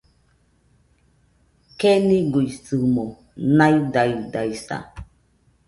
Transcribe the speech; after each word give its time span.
Keniguisɨmo 1.79 3.05
naidaidaisa 3.57 4.77